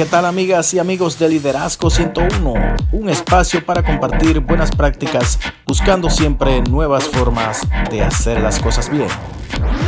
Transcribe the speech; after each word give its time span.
¿qué 0.00 0.06
tal 0.06 0.24
amigas 0.24 0.72
y 0.72 0.78
amigos 0.78 1.18
de 1.18 1.28
Liderazgo 1.28 1.90
101? 1.90 2.54
Un 2.90 3.10
espacio 3.10 3.62
para 3.66 3.82
compartir 3.82 4.40
buenas 4.40 4.70
prácticas 4.74 5.38
buscando 5.66 6.08
siempre 6.08 6.62
nuevas 6.62 7.04
formas 7.04 7.68
de 7.90 8.00
hacer 8.00 8.40
las 8.40 8.58
cosas 8.58 8.90
bien. 8.90 9.08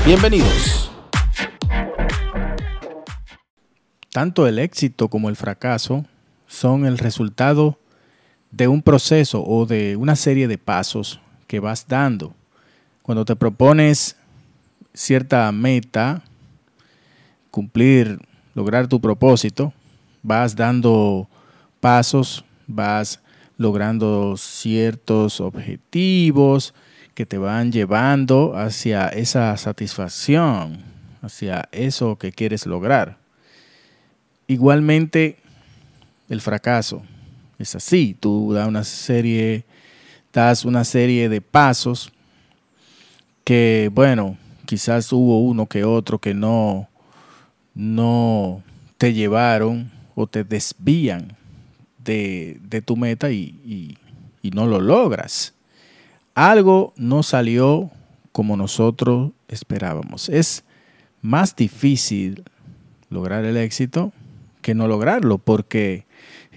Bienvenidos. 0.04 0.92
Tanto 4.10 4.46
el 4.46 4.58
éxito 4.58 5.08
como 5.08 5.30
el 5.30 5.36
fracaso 5.36 6.04
son 6.46 6.84
el 6.84 6.98
resultado 6.98 7.78
de 8.50 8.68
un 8.68 8.82
proceso 8.82 9.42
o 9.42 9.64
de 9.64 9.96
una 9.96 10.14
serie 10.14 10.46
de 10.46 10.58
pasos 10.58 11.22
que 11.46 11.58
vas 11.58 11.88
dando. 11.88 12.34
Cuando 13.02 13.24
te 13.24 13.34
propones 13.34 14.16
cierta 14.92 15.50
meta, 15.52 16.22
cumplir, 17.50 18.20
lograr 18.54 18.88
tu 18.88 19.00
propósito, 19.00 19.72
vas 20.22 20.54
dando 20.54 21.28
pasos, 21.80 22.44
vas 22.66 23.20
logrando 23.56 24.36
ciertos 24.36 25.40
objetivos 25.40 26.74
que 27.14 27.26
te 27.26 27.38
van 27.38 27.72
llevando 27.72 28.56
hacia 28.56 29.08
esa 29.08 29.56
satisfacción, 29.56 30.78
hacia 31.20 31.68
eso 31.72 32.16
que 32.16 32.32
quieres 32.32 32.66
lograr. 32.66 33.18
Igualmente, 34.46 35.38
el 36.28 36.40
fracaso 36.40 37.02
es 37.58 37.74
así, 37.74 38.16
tú 38.18 38.52
das 38.52 38.66
una 38.66 38.84
serie, 38.84 39.64
das 40.32 40.64
una 40.64 40.84
serie 40.84 41.28
de 41.28 41.40
pasos 41.40 42.12
que, 43.44 43.90
bueno, 43.92 44.36
quizás 44.66 45.12
hubo 45.12 45.40
uno 45.40 45.66
que 45.66 45.84
otro 45.84 46.18
que 46.18 46.34
no, 46.34 46.88
no 47.74 48.62
te 48.98 49.12
llevaron 49.12 49.90
o 50.14 50.26
te 50.26 50.44
desvían 50.44 51.36
de, 51.98 52.60
tu 52.84 52.96
meta 52.96 53.30
y, 53.30 53.98
y 54.42 54.50
no 54.50 54.66
lo 54.66 54.80
logras. 54.80 55.54
Algo 56.34 56.92
no 56.96 57.22
salió 57.22 57.90
como 58.32 58.56
nosotros 58.56 59.32
esperábamos. 59.48 60.28
Es 60.28 60.64
más 61.20 61.54
difícil 61.54 62.42
lograr 63.10 63.44
el 63.44 63.56
éxito 63.56 64.12
que 64.62 64.74
no 64.74 64.88
lograrlo, 64.88 65.38
porque 65.38 66.06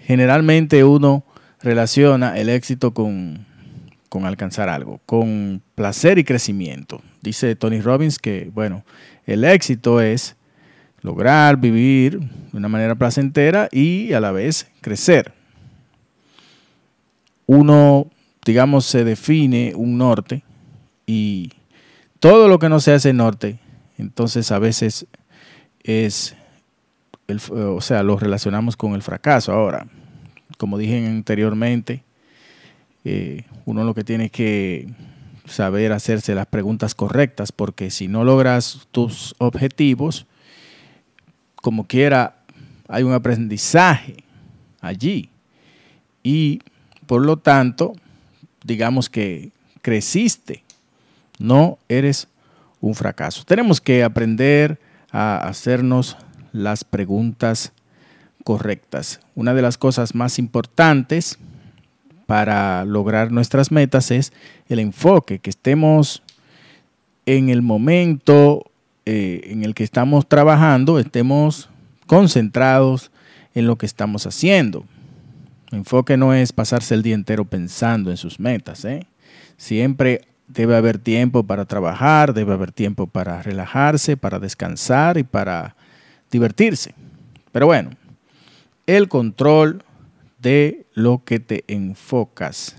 generalmente 0.06 0.84
uno 0.84 1.24
relaciona 1.62 2.38
el 2.38 2.50
éxito 2.50 2.94
con, 2.94 3.46
con 4.10 4.26
alcanzar 4.26 4.70
algo, 4.70 5.02
con 5.06 5.62
placer 5.76 6.18
y 6.18 6.24
crecimiento. 6.24 7.02
Dice 7.22 7.56
Tony 7.56 7.82
Robbins 7.82 8.20
que, 8.20 8.50
bueno, 8.54 8.86
el 9.26 9.44
éxito 9.44 10.00
es 10.02 10.36
lograr 11.06 11.58
vivir 11.58 12.20
de 12.20 12.58
una 12.58 12.68
manera 12.68 12.96
placentera 12.96 13.70
y 13.72 14.12
a 14.14 14.20
la 14.20 14.32
vez 14.32 14.68
crecer. 14.82 15.32
Uno, 17.46 18.08
digamos, 18.44 18.86
se 18.86 19.04
define 19.04 19.74
un 19.76 20.00
norte 20.00 20.44
y 21.06 21.52
todo 22.20 22.48
lo 22.48 22.58
que 22.58 22.70
no 22.70 22.80
sea 22.80 22.96
ese 22.96 23.14
norte, 23.14 23.60
entonces 24.00 24.52
a 24.52 24.58
veces 24.58 25.06
es, 25.84 26.36
o 27.52 27.82
sea, 27.82 28.02
lo 28.02 28.18
relacionamos 28.18 28.76
con 28.76 28.96
el 28.96 29.04
fracaso. 29.04 29.52
Ahora, 29.52 29.86
como 30.58 30.80
dije 30.80 31.06
anteriormente, 31.06 32.04
eh, 33.04 33.44
uno 33.66 33.84
lo 33.84 33.94
que 33.94 34.04
tiene 34.04 34.32
que 34.32 34.88
saber 35.46 35.92
hacerse 35.92 36.34
las 36.34 36.48
preguntas 36.48 36.96
correctas, 36.96 37.52
porque 37.52 37.92
si 37.92 38.08
no 38.08 38.24
logras 38.24 38.88
tus 38.92 39.36
objetivos, 39.38 40.26
como 41.66 41.88
quiera, 41.88 42.36
hay 42.88 43.02
un 43.02 43.14
aprendizaje 43.14 44.18
allí. 44.82 45.32
Y 46.22 46.62
por 47.08 47.26
lo 47.26 47.38
tanto, 47.38 47.94
digamos 48.64 49.10
que 49.10 49.50
creciste, 49.82 50.64
no 51.40 51.80
eres 51.90 52.28
un 52.82 52.94
fracaso. 52.94 53.44
Tenemos 53.46 53.82
que 53.82 54.04
aprender 54.04 54.80
a 55.10 55.38
hacernos 55.38 56.18
las 56.52 56.84
preguntas 56.84 57.74
correctas. 58.44 59.20
Una 59.34 59.56
de 59.56 59.64
las 59.64 59.80
cosas 59.80 60.14
más 60.14 60.38
importantes 60.38 61.40
para 62.28 62.86
lograr 62.86 63.32
nuestras 63.32 63.72
metas 63.72 64.12
es 64.12 64.34
el 64.70 64.78
enfoque, 64.78 65.40
que 65.40 65.50
estemos 65.50 66.22
en 67.26 67.50
el 67.50 67.64
momento 67.64 68.70
eh, 69.06 69.42
en 69.52 69.64
el 69.64 69.76
que 69.76 69.84
estamos 69.84 70.28
trabajando, 70.28 70.98
estemos 70.98 71.70
concentrados 72.08 73.12
en 73.54 73.68
lo 73.68 73.78
que 73.78 73.86
estamos 73.86 74.26
haciendo. 74.26 74.86
enfoque 75.72 76.18
no 76.18 76.34
es 76.34 76.54
pasarse 76.54 76.94
el 76.94 77.04
día 77.04 77.16
entero 77.16 77.46
pensando 77.46 78.12
en 78.12 78.18
sus 78.18 78.40
metas. 78.40 78.84
¿eh? 78.86 79.06
Siempre 79.58 80.22
debe 80.48 80.76
haber 80.76 80.98
tiempo 80.98 81.44
para 81.44 81.66
trabajar, 81.66 82.34
debe 82.34 82.54
haber 82.54 82.72
tiempo 82.72 83.08
para 83.08 83.42
relajarse, 83.42 84.18
para 84.18 84.40
descansar 84.40 85.18
y 85.18 85.24
para 85.24 85.76
divertirse. 86.32 86.94
Pero 87.52 87.68
bueno, 87.68 87.92
el 88.88 89.08
control 89.08 89.84
de 90.40 90.86
lo 90.94 91.24
que 91.24 91.40
te 91.40 91.64
enfocas 91.68 92.76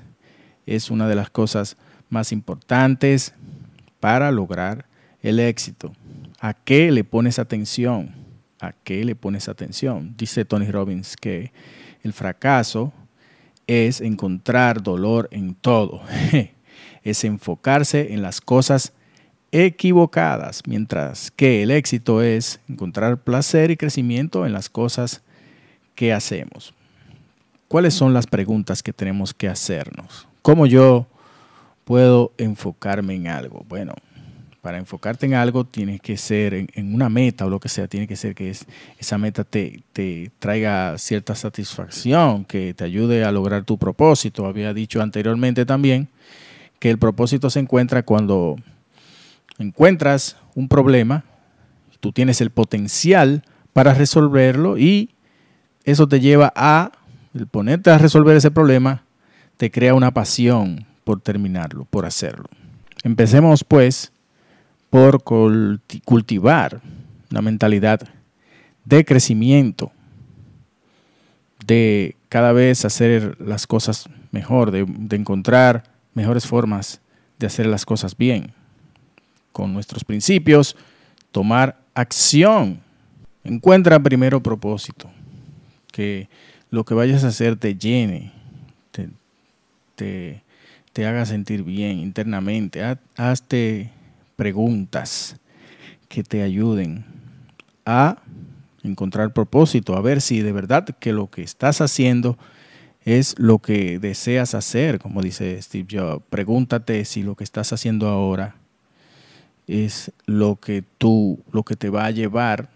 es 0.67 0.91
una 0.91 1.09
de 1.09 1.15
las 1.15 1.31
cosas 1.31 1.77
más 2.11 2.33
importantes 2.33 3.33
para 4.01 4.31
lograr 4.31 4.87
el 5.29 5.41
éxito. 5.41 5.93
¿A 6.41 6.55
qué 6.55 6.93
le 6.93 7.03
pones 7.03 7.41
atención? 7.41 8.15
¿A 8.61 8.73
qué 8.73 9.05
le 9.05 9.17
pones 9.17 9.49
atención? 9.49 10.15
Dice 10.17 10.45
Tony 10.45 10.71
Robbins 10.71 11.17
que 11.17 11.53
el 12.03 12.13
fracaso 12.13 12.93
es 13.67 14.01
encontrar 14.01 14.83
dolor 14.83 15.29
en 15.33 15.55
todo. 15.55 16.01
es 17.03 17.25
enfocarse 17.25 18.13
en 18.13 18.23
las 18.23 18.41
cosas 18.41 18.93
equivocadas, 19.51 20.63
mientras 20.67 21.33
que 21.33 21.63
el 21.65 21.73
éxito 21.73 22.23
es 22.23 22.61
encontrar 22.69 23.19
placer 23.19 23.73
y 23.73 23.77
crecimiento 23.77 24.47
en 24.47 24.53
las 24.53 24.69
cosas 24.69 25.23
que 25.97 26.13
hacemos. 26.13 26.73
¿Cuáles 27.67 27.95
son 27.95 28.15
las 28.15 28.29
preguntas 28.29 28.81
que 28.81 28.93
tenemos 28.93 29.35
que 29.35 29.49
hacernos? 29.49 30.29
¿Cómo 30.43 30.67
yo 30.67 31.09
puedo 31.85 32.33
enfocarme 32.39 33.15
en 33.15 33.27
algo? 33.27 33.65
Bueno, 33.69 33.95
para 34.67 34.79
enfocarte 34.79 35.27
en 35.27 35.35
algo 35.35 35.65
tienes 35.65 36.01
que 36.01 36.17
ser 36.17 36.53
en, 36.53 36.93
una 36.93 37.09
meta 37.09 37.47
o 37.47 37.49
lo 37.49 37.61
que 37.61 37.69
sea, 37.69 37.87
tiene 37.87 38.09
que 38.09 38.17
ser 38.17 38.35
que 38.35 38.53
esa 38.99 39.17
meta 39.17 39.45
te, 39.45 39.85
te, 39.93 40.33
traiga 40.41 40.99
cierta 40.99 41.37
satisfacción, 41.37 42.45
que 42.45 42.75
te 42.75 42.83
ayude 42.83 43.25
a 43.25 43.31
lograr 43.31 43.63
tu 43.63 43.79
propósito. 43.79 44.45
Había 44.45 44.75
dicho 44.75 45.01
anteriormente 45.01 45.65
también 45.67 46.09
que 46.81 46.91
el 46.91 46.99
propósito 46.99 47.49
se 47.49 47.61
encuentra 47.61 48.03
cuando 48.03 48.57
encuentras 49.61 50.37
un 50.57 50.67
problema, 50.67 51.23
tú 52.01 52.11
tienes 52.11 52.41
el 52.41 52.51
potencial 52.51 53.45
para 53.73 53.95
resolverlo 53.95 54.79
y 54.79 55.11
eso 55.85 56.09
te 56.09 56.19
lleva 56.19 56.53
a, 56.57 56.91
el 57.35 57.47
ponerte 57.47 57.91
a 57.91 57.99
resolver 57.99 58.37
ese 58.37 58.51
problema, 58.51 59.05
te 59.59 59.71
crea 59.71 59.95
una 59.95 60.11
pasión 60.11 60.87
por 61.05 61.21
terminarlo, 61.21 61.85
por 61.85 62.05
hacerlo. 62.05 62.47
Empecemos 63.05 63.63
pues 63.63 64.11
por 64.91 65.23
cultivar 65.23 66.81
una 67.31 67.43
mentalidad 67.43 68.01
de 68.85 69.05
crecimiento, 69.05 69.93
de 71.67 72.17
cada 72.29 72.53
vez 72.53 72.85
hacer 72.85 73.37
las 73.41 73.67
cosas 73.67 74.09
mejor, 74.31 74.71
de, 74.71 74.87
encontrar 75.17 75.85
mejores 76.15 76.47
formas 76.47 77.01
de 77.39 77.47
hacer 77.47 77.67
las 77.67 77.85
cosas 77.85 78.17
bien, 78.17 78.53
con 79.53 79.73
nuestros 79.73 80.05
principios, 80.05 80.77
tomar 81.33 81.79
acción. 81.95 82.81
Encuentra 83.45 84.01
primero 84.01 84.43
propósito 84.43 85.11
que 85.93 86.29
lo 86.71 86.85
que 86.85 86.95
vayas 86.95 87.25
a 87.25 87.29
hacer 87.29 87.57
te 87.57 87.75
llene, 87.75 88.33
te, 88.91 90.43
te, 90.93 91.07
haga 91.07 91.27
sentir 91.27 91.63
bien 91.63 91.99
internamente. 91.99 92.83
hazte 93.17 93.91
preguntas 94.37 95.37
que 96.09 96.23
te 96.23 96.43
ayuden 96.43 97.05
a 97.85 98.19
encontrar 98.83 99.33
propósito, 99.33 99.97
a 99.97 100.01
ver 100.01 100.21
si 100.21 100.41
de 100.41 100.53
verdad 100.53 100.85
que 100.85 101.13
lo 101.13 101.31
que 101.31 101.43
estás 101.43 101.81
haciendo 101.81 102.39
es 103.05 103.39
lo 103.39 103.59
que 103.59 103.99
deseas 103.99 104.55
hacer, 104.55 104.99
como 104.99 105.23
dice 105.23 105.61
Steve 105.63 105.87
Jobs. 105.91 106.25
Pregúntate 106.29 107.05
si 107.05 107.23
lo 107.23 107.35
que 107.35 107.45
estás 107.45 107.73
haciendo 107.73 108.09
ahora 108.09 108.57
es 109.67 110.13
lo 110.27 110.57
que 110.57 110.85
tú, 110.99 111.43
lo 111.53 111.63
que 111.63 111.77
te 111.77 111.89
va 111.89 112.07
a 112.07 112.11
llevar 112.11 112.69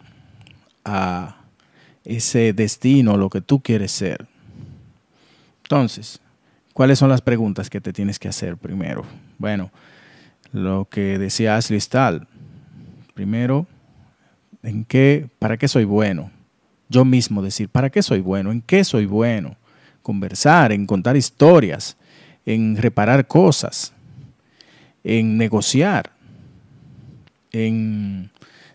a 0.85 1.37
ese 2.05 2.53
destino, 2.53 3.17
lo 3.17 3.29
que 3.29 3.41
tú 3.41 3.61
quieres 3.61 3.93
ser. 3.93 4.27
Entonces, 5.65 6.21
¿cuáles 6.73 6.99
son 6.99 7.11
las 7.11 7.21
preguntas 7.21 7.71
que 7.71 7.81
te 7.81 7.93
tienes 7.93 8.19
que 8.19 8.29
hacer 8.29 8.57
primero? 8.57 9.05
Bueno, 9.39 9.71
lo 10.53 10.89
que 10.91 11.19
decía 11.19 11.57
Ashley 11.57 11.81
Stahl. 11.81 12.27
Primero, 13.15 13.67
¿en 14.63 14.85
qué, 14.85 15.29
para 15.39 15.57
qué 15.57 15.69
soy 15.69 15.85
bueno? 15.85 16.31
yo 16.91 17.05
mismo 17.05 17.41
decir, 17.41 17.69
¿para 17.69 17.89
qué 17.89 18.03
soy 18.03 18.21
bueno? 18.21 18.51
¿En 18.51 18.61
qué 18.61 18.85
soy 18.85 19.07
bueno? 19.07 19.57
Conversar, 20.03 20.73
en 20.73 20.87
contar 20.87 21.17
historias, 21.17 21.97
en 22.45 22.77
reparar 22.77 23.27
cosas, 23.29 23.93
en 25.05 25.39
negociar, 25.39 26.11
en 27.53 28.31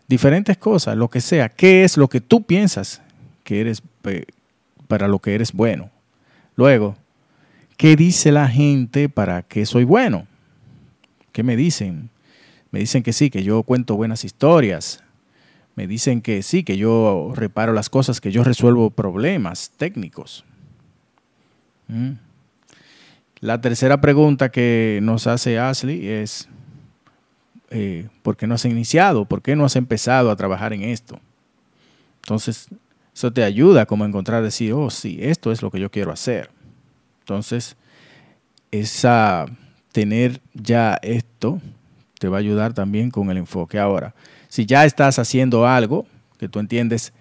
diferentes 0.08 0.58
cosas, 0.58 0.96
lo 0.96 1.10
que 1.10 1.20
sea. 1.20 1.50
¿Qué 1.50 1.84
es 1.84 1.98
lo 1.98 2.08
que 2.08 2.22
tú 2.22 2.44
piensas 2.44 3.02
que 3.44 3.60
eres 3.60 3.84
para 4.88 5.10
lo 5.10 5.20
que 5.20 5.36
eres 5.36 5.52
bueno? 5.52 5.90
Luego, 6.56 6.96
¿qué 7.76 7.98
dice 7.98 8.32
la 8.32 8.48
gente 8.48 9.10
para 9.10 9.42
que 9.44 9.66
soy 9.66 9.84
bueno? 9.84 10.26
¿Qué 11.36 11.44
me 11.44 11.58
dicen? 11.58 12.12
Me 12.72 12.80
dicen 12.80 13.04
que 13.04 13.12
sí, 13.12 13.30
que 13.30 13.44
yo 13.44 13.62
cuento 13.64 13.98
buenas 13.98 14.24
historias. 14.24 15.04
Me 15.76 15.86
dicen 15.86 16.22
que 16.22 16.42
sí, 16.42 16.64
que 16.64 16.78
yo 16.78 17.34
reparo 17.36 17.74
las 17.74 17.90
cosas, 17.90 18.22
que 18.22 18.32
yo 18.32 18.42
resuelvo 18.46 18.90
problemas 18.90 19.70
técnicos. 19.76 20.46
¿Mm? 21.90 22.12
La 23.42 23.60
tercera 23.60 24.00
pregunta 24.00 24.50
que 24.50 25.00
nos 25.02 25.28
hace 25.28 25.60
Ashley 25.60 26.08
es, 26.08 26.48
eh, 27.70 28.08
¿por 28.22 28.38
qué 28.38 28.48
no 28.48 28.56
has 28.56 28.64
iniciado? 28.64 29.26
¿Por 29.26 29.42
qué 29.42 29.58
no 29.58 29.66
has 29.66 29.76
empezado 29.76 30.32
a 30.32 30.38
trabajar 30.38 30.72
en 30.72 30.84
esto? 30.84 31.20
Entonces, 32.24 32.70
eso 33.14 33.34
te 33.34 33.44
ayuda 33.44 33.86
como 33.86 34.06
a 34.06 34.08
encontrar, 34.08 34.42
decir, 34.42 34.72
oh, 34.72 34.90
sí, 34.90 35.18
esto 35.20 35.52
es 35.52 35.62
lo 35.62 35.70
que 35.70 35.82
yo 35.82 35.92
quiero 35.92 36.14
hacer. 36.14 36.50
Entonces, 37.20 37.76
esa, 38.72 39.48
tener 39.96 40.42
ya 40.54 41.00
esto 41.02 41.62
te 42.20 42.28
va 42.28 42.36
a 42.36 42.40
ayudar 42.42 42.74
también 42.74 43.10
con 43.10 43.32
el 43.32 43.38
enfoque. 43.38 43.80
Ahora, 43.80 44.14
si 44.50 44.66
ya 44.66 44.84
estás 44.84 45.20
haciendo 45.20 45.66
algo 45.66 46.06
que 46.38 46.50
tú 46.50 46.60
entiendes 46.60 47.14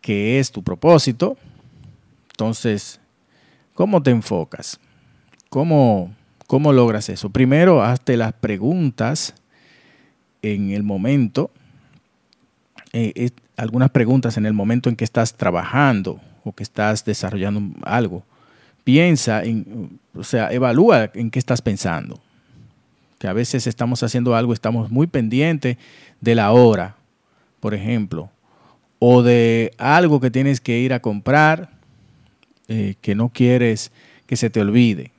que 0.00 0.40
es 0.40 0.50
tu 0.50 0.64
propósito, 0.64 1.36
entonces, 2.32 2.98
¿cómo 3.72 4.02
te 4.02 4.10
enfocas? 4.10 4.80
¿Cómo, 5.48 6.12
cómo 6.48 6.72
logras 6.72 7.08
eso? 7.08 7.30
Primero, 7.30 7.84
hazte 7.84 8.16
las 8.16 8.32
preguntas 8.32 9.34
en 10.42 10.72
el 10.72 10.82
momento, 10.82 11.52
eh, 12.92 13.30
algunas 13.56 13.90
preguntas 13.90 14.36
en 14.36 14.44
el 14.44 14.54
momento 14.54 14.88
en 14.88 14.96
que 14.96 15.04
estás 15.04 15.36
trabajando 15.36 16.20
o 16.42 16.52
que 16.52 16.64
estás 16.64 17.04
desarrollando 17.04 17.62
algo. 17.84 18.24
Piensa, 18.88 19.44
en, 19.44 20.00
o 20.14 20.24
sea, 20.24 20.50
evalúa 20.50 21.10
en 21.12 21.30
qué 21.30 21.38
estás 21.38 21.60
pensando. 21.60 22.18
Que 23.18 23.28
a 23.28 23.34
veces 23.34 23.66
estamos 23.66 24.02
haciendo 24.02 24.34
algo, 24.34 24.54
estamos 24.54 24.90
muy 24.90 25.06
pendientes 25.06 25.76
de 26.22 26.34
la 26.34 26.52
hora, 26.52 26.96
por 27.60 27.74
ejemplo, 27.74 28.30
o 28.98 29.22
de 29.22 29.74
algo 29.76 30.20
que 30.20 30.30
tienes 30.30 30.62
que 30.62 30.78
ir 30.78 30.94
a 30.94 31.00
comprar 31.00 31.68
eh, 32.68 32.94
que 33.02 33.14
no 33.14 33.28
quieres 33.28 33.92
que 34.24 34.36
se 34.36 34.48
te 34.48 34.62
olvide. 34.62 35.10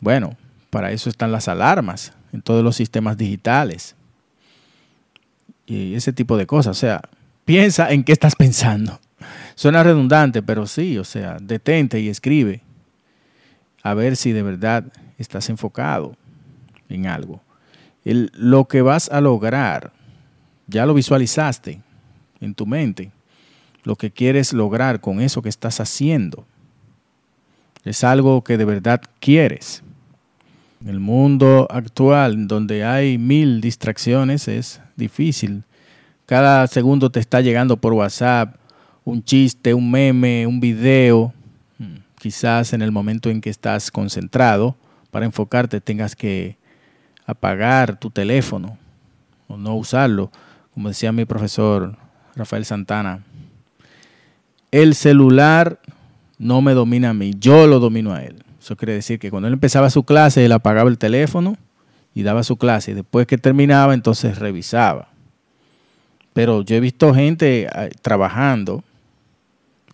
Bueno, 0.00 0.34
para 0.70 0.90
eso 0.90 1.10
están 1.10 1.32
las 1.32 1.48
alarmas 1.48 2.14
en 2.32 2.40
todos 2.40 2.64
los 2.64 2.76
sistemas 2.76 3.18
digitales. 3.18 3.94
Y 5.66 5.92
ese 5.96 6.14
tipo 6.14 6.38
de 6.38 6.46
cosas. 6.46 6.78
O 6.78 6.80
sea, 6.80 7.02
piensa 7.44 7.92
en 7.92 8.02
qué 8.02 8.12
estás 8.12 8.36
pensando. 8.36 9.01
Suena 9.54 9.82
redundante, 9.82 10.42
pero 10.42 10.66
sí, 10.66 10.98
o 10.98 11.04
sea, 11.04 11.36
detente 11.40 12.00
y 12.00 12.08
escribe. 12.08 12.62
A 13.82 13.94
ver 13.94 14.16
si 14.16 14.32
de 14.32 14.42
verdad 14.42 14.84
estás 15.18 15.48
enfocado 15.48 16.16
en 16.88 17.06
algo. 17.06 17.40
lo 18.04 18.66
que 18.66 18.82
vas 18.82 19.08
a 19.10 19.20
lograr, 19.20 19.92
ya 20.66 20.86
lo 20.86 20.94
visualizaste 20.94 21.80
en 22.40 22.54
tu 22.54 22.66
mente. 22.66 23.12
Lo 23.84 23.96
que 23.96 24.10
quieres 24.10 24.52
lograr 24.52 25.00
con 25.00 25.20
eso 25.20 25.42
que 25.42 25.48
estás 25.48 25.80
haciendo. 25.80 26.46
Es 27.84 28.04
algo 28.04 28.42
que 28.44 28.56
de 28.56 28.64
verdad 28.64 29.02
quieres. 29.20 29.82
En 30.80 30.88
el 30.88 31.00
mundo 31.00 31.66
actual, 31.70 32.46
donde 32.46 32.84
hay 32.84 33.18
mil 33.18 33.60
distracciones, 33.60 34.48
es 34.48 34.80
difícil. 34.96 35.64
Cada 36.26 36.66
segundo 36.66 37.10
te 37.10 37.20
está 37.20 37.40
llegando 37.40 37.76
por 37.76 37.92
WhatsApp 37.92 38.56
un 39.04 39.22
chiste, 39.22 39.74
un 39.74 39.90
meme, 39.90 40.46
un 40.46 40.60
video. 40.60 41.32
Quizás 42.18 42.72
en 42.72 42.82
el 42.82 42.92
momento 42.92 43.30
en 43.30 43.40
que 43.40 43.50
estás 43.50 43.90
concentrado, 43.90 44.76
para 45.10 45.26
enfocarte 45.26 45.80
tengas 45.80 46.14
que 46.14 46.56
apagar 47.26 47.98
tu 47.98 48.10
teléfono 48.10 48.78
o 49.48 49.56
no 49.56 49.74
usarlo. 49.74 50.30
Como 50.72 50.88
decía 50.88 51.12
mi 51.12 51.24
profesor 51.24 51.96
Rafael 52.34 52.64
Santana, 52.64 53.24
el 54.70 54.94
celular 54.94 55.80
no 56.38 56.62
me 56.62 56.72
domina 56.74 57.10
a 57.10 57.14
mí, 57.14 57.32
yo 57.38 57.66
lo 57.66 57.78
domino 57.78 58.14
a 58.14 58.22
él. 58.22 58.42
Eso 58.60 58.76
quiere 58.76 58.94
decir 58.94 59.18
que 59.18 59.30
cuando 59.30 59.48
él 59.48 59.54
empezaba 59.54 59.90
su 59.90 60.04
clase, 60.04 60.44
él 60.44 60.52
apagaba 60.52 60.88
el 60.88 60.96
teléfono 60.96 61.56
y 62.14 62.22
daba 62.22 62.44
su 62.44 62.56
clase. 62.56 62.92
Y 62.92 62.94
después 62.94 63.26
que 63.26 63.36
terminaba, 63.36 63.94
entonces 63.94 64.38
revisaba. 64.38 65.08
Pero 66.32 66.62
yo 66.62 66.76
he 66.76 66.80
visto 66.80 67.12
gente 67.12 67.64
eh, 67.64 67.90
trabajando, 68.00 68.84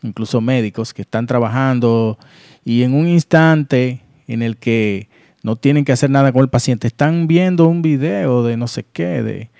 incluso 0.02 0.40
médicos 0.40 0.94
que 0.94 1.02
están 1.02 1.26
trabajando 1.26 2.18
y 2.64 2.82
en 2.82 2.94
un 2.94 3.08
instante 3.08 4.02
en 4.26 4.42
el 4.42 4.56
que 4.56 5.08
no 5.42 5.56
tienen 5.56 5.84
que 5.84 5.92
hacer 5.92 6.10
nada 6.10 6.32
con 6.32 6.42
el 6.42 6.48
paciente, 6.48 6.86
están 6.86 7.26
viendo 7.26 7.66
un 7.66 7.82
video 7.82 8.42
de 8.42 8.56
no 8.56 8.68
sé 8.68 8.84
qué, 8.84 9.22
de, 9.22 9.50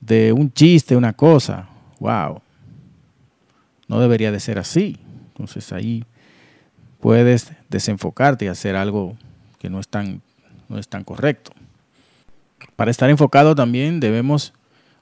de 0.00 0.32
un 0.32 0.52
chiste, 0.52 0.96
una 0.96 1.12
cosa. 1.12 1.68
¡Wow! 1.98 2.42
No 3.88 4.00
debería 4.00 4.30
de 4.30 4.40
ser 4.40 4.58
así. 4.58 4.98
Entonces 5.28 5.72
ahí 5.72 6.04
puedes 7.00 7.52
desenfocarte 7.68 8.44
y 8.44 8.48
hacer 8.48 8.76
algo 8.76 9.16
que 9.58 9.70
no 9.70 9.80
es 9.80 9.88
tan, 9.88 10.22
no 10.68 10.78
es 10.78 10.88
tan 10.88 11.04
correcto. 11.04 11.52
Para 12.76 12.90
estar 12.90 13.10
enfocado 13.10 13.54
también 13.54 14.00
debemos 14.00 14.52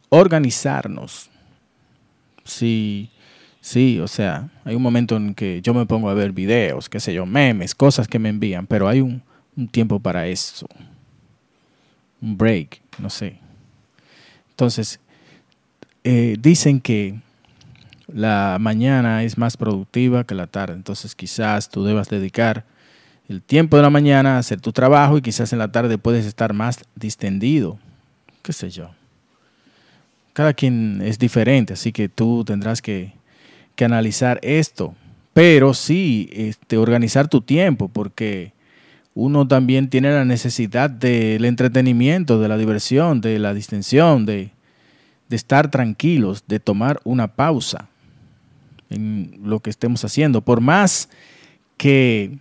organizarnos. 0.08 1.30
Sí, 2.44 3.10
sí, 3.60 4.00
o 4.00 4.08
sea, 4.08 4.48
hay 4.64 4.74
un 4.74 4.82
momento 4.82 5.16
en 5.16 5.34
que 5.34 5.60
yo 5.62 5.74
me 5.74 5.86
pongo 5.86 6.08
a 6.10 6.14
ver 6.14 6.32
videos, 6.32 6.88
qué 6.88 7.00
sé 7.00 7.14
yo, 7.14 7.26
memes, 7.26 7.74
cosas 7.74 8.08
que 8.08 8.18
me 8.18 8.28
envían, 8.28 8.66
pero 8.66 8.88
hay 8.88 9.00
un, 9.00 9.22
tiempo 9.70 10.00
para 10.00 10.26
eso. 10.26 10.66
Un 12.22 12.36
break, 12.36 12.80
no 12.98 13.10
sé. 13.10 13.36
Entonces, 14.50 14.98
eh, 16.02 16.36
dicen 16.38 16.80
que 16.80 17.20
la 18.14 18.58
mañana 18.60 19.22
es 19.22 19.38
más 19.38 19.56
productiva 19.56 20.24
que 20.24 20.34
la 20.34 20.46
tarde. 20.46 20.74
Entonces 20.74 21.14
quizás 21.14 21.68
tú 21.68 21.84
debas 21.84 22.08
dedicar 22.08 22.64
el 23.28 23.42
tiempo 23.42 23.76
de 23.76 23.82
la 23.82 23.90
mañana 23.90 24.36
a 24.36 24.38
hacer 24.38 24.60
tu 24.60 24.72
trabajo 24.72 25.18
y 25.18 25.22
quizás 25.22 25.52
en 25.52 25.58
la 25.58 25.70
tarde 25.70 25.98
puedes 25.98 26.26
estar 26.26 26.52
más 26.52 26.80
distendido. 26.94 27.78
¿Qué 28.42 28.52
sé 28.52 28.70
yo? 28.70 28.90
Cada 30.32 30.54
quien 30.54 31.02
es 31.02 31.18
diferente, 31.18 31.74
así 31.74 31.92
que 31.92 32.08
tú 32.08 32.44
tendrás 32.44 32.80
que, 32.80 33.12
analizar 33.84 34.38
esto. 34.42 34.94
Pero 35.32 35.74
sí, 35.74 36.28
este, 36.32 36.76
organizar 36.76 37.28
tu 37.28 37.40
tiempo, 37.40 37.88
porque 37.88 38.52
uno 39.14 39.46
también 39.46 39.88
tiene 39.88 40.10
la 40.10 40.24
necesidad 40.24 40.90
del 40.90 41.44
entretenimiento, 41.44 42.40
de 42.40 42.48
la 42.48 42.56
diversión, 42.56 43.20
de 43.20 43.38
la 43.38 43.54
distensión, 43.54 44.26
de, 44.26 44.50
de 45.28 45.36
estar 45.36 45.70
tranquilos, 45.70 46.44
de 46.46 46.60
tomar 46.60 47.00
una 47.04 47.28
pausa 47.28 47.88
en 48.90 49.38
lo 49.42 49.60
que 49.60 49.70
estemos 49.70 50.04
haciendo. 50.04 50.42
Por 50.42 50.60
más 50.60 51.08
que, 51.76 52.38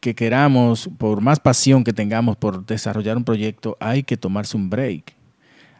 que 0.00 0.14
queramos, 0.14 0.90
por 0.98 1.20
más 1.20 1.40
pasión 1.40 1.84
que 1.84 1.92
tengamos 1.92 2.36
por 2.36 2.66
desarrollar 2.66 3.16
un 3.16 3.24
proyecto, 3.24 3.76
hay 3.80 4.02
que 4.02 4.16
tomarse 4.16 4.56
un 4.56 4.68
break. 4.68 5.14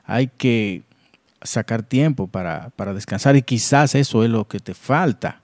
Hay 0.04 0.28
que 0.28 0.82
sacar 1.44 1.82
tiempo 1.82 2.26
para, 2.26 2.70
para 2.70 2.94
descansar 2.94 3.36
y 3.36 3.42
quizás 3.42 3.94
eso 3.94 4.24
es 4.24 4.30
lo 4.30 4.48
que 4.48 4.58
te 4.58 4.74
falta. 4.74 5.42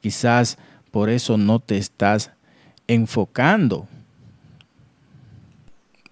Quizás 0.00 0.58
por 0.90 1.10
eso 1.10 1.36
no 1.36 1.58
te 1.58 1.78
estás 1.78 2.30
enfocando. 2.86 3.88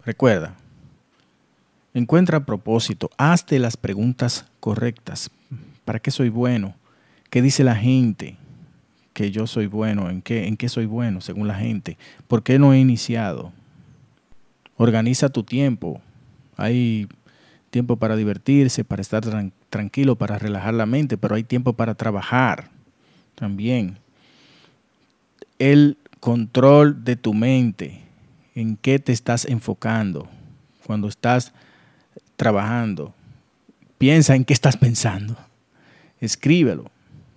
Recuerda, 0.04 0.54
encuentra 1.94 2.44
propósito, 2.44 3.10
hazte 3.16 3.58
las 3.58 3.76
preguntas 3.76 4.46
correctas. 4.60 5.30
¿Para 5.84 5.98
qué 5.98 6.10
soy 6.10 6.28
bueno? 6.28 6.74
¿Qué 7.30 7.42
dice 7.42 7.64
la 7.64 7.76
gente? 7.76 8.36
Que 9.12 9.30
yo 9.30 9.46
soy 9.46 9.66
bueno, 9.66 10.10
¿en 10.10 10.22
qué, 10.22 10.46
en 10.46 10.56
qué 10.56 10.68
soy 10.68 10.86
bueno 10.86 11.20
según 11.20 11.48
la 11.48 11.54
gente? 11.54 11.96
¿Por 12.28 12.42
qué 12.42 12.58
no 12.58 12.72
he 12.72 12.78
iniciado? 12.78 13.52
Organiza 14.76 15.28
tu 15.28 15.42
tiempo. 15.42 16.00
Hay 16.56 17.08
tiempo 17.76 17.96
para 17.96 18.16
divertirse, 18.16 18.84
para 18.84 19.02
estar 19.02 19.22
tranquilo, 19.68 20.16
para 20.16 20.38
relajar 20.38 20.72
la 20.72 20.86
mente, 20.86 21.18
pero 21.18 21.34
hay 21.34 21.44
tiempo 21.44 21.74
para 21.74 21.94
trabajar 21.94 22.70
también. 23.34 23.98
El 25.58 25.98
control 26.18 27.04
de 27.04 27.16
tu 27.16 27.34
mente, 27.34 28.00
en 28.54 28.78
qué 28.78 28.98
te 28.98 29.12
estás 29.12 29.44
enfocando 29.44 30.26
cuando 30.86 31.06
estás 31.06 31.52
trabajando. 32.36 33.12
Piensa 33.98 34.34
en 34.34 34.46
qué 34.46 34.54
estás 34.54 34.78
pensando. 34.78 35.36
Escríbelo 36.18 36.90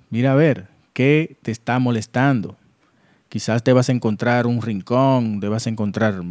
Mira 0.10 0.32
a 0.32 0.36
ver, 0.36 0.68
¿qué 0.94 1.36
te 1.42 1.52
está 1.52 1.80
molestando? 1.80 2.56
Quizás 3.28 3.62
te 3.62 3.74
vas 3.74 3.90
a 3.90 3.92
encontrar 3.92 4.48
un 4.48 4.62
rincón, 4.62 5.42
te 5.42 5.50
vas 5.50 5.68
a 5.68 5.70
encontrar 5.70 6.24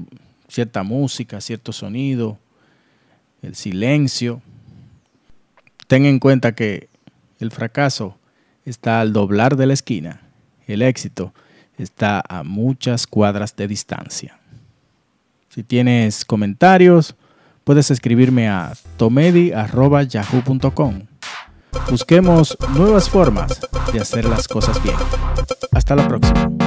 cierta 0.49 0.83
música, 0.83 1.43
cierto 1.43 1.73
sonido, 1.73 2.39
el 3.43 3.55
silencio. 3.55 4.43
Ten 5.87 6.07
en 6.07 6.19
cuenta 6.19 6.55
que 6.55 6.89
el 7.39 7.51
fracaso 7.51 8.17
está 8.65 9.01
al 9.01 9.13
doblar 9.13 9.57
de 9.57 9.67
la 9.67 9.75
esquina. 9.75 10.23
El 10.67 10.83
éxito 10.83 11.33
está 11.79 12.23
a 12.29 12.43
muchas 12.43 13.07
cuadras 13.07 13.57
de 13.57 13.69
distancia. 13.69 14.39
Si 15.49 15.63
tienes 15.63 16.25
comentarios, 16.25 17.15
puedes 17.65 17.91
escribirme 17.91 18.49
a 18.49 18.75
tomedi.yahoo.com. 18.97 21.03
Busquemos 21.91 22.57
nuevas 22.75 23.09
formas 23.09 23.61
de 23.93 24.01
hacer 24.01 24.27
las 24.27 24.47
cosas 24.47 24.83
bien. 24.83 24.97
Hasta 25.73 25.97
la 25.97 26.07
próxima. 26.07 26.58